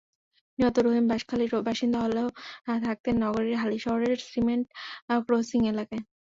নিহত 0.59 0.75
রহিম 0.79 1.05
বাঁশখালীর 1.07 1.51
বাসিন্দা 1.67 1.99
হলেও 2.05 2.27
থাকতেন 2.85 3.15
নগরের 3.23 3.59
হালিশহরের 3.61 4.17
সিমেন্ট 4.29 4.67
ক্রসিং 5.27 5.61
এলাকায়। 5.71 6.03